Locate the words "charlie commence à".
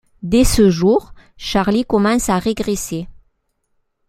1.37-2.39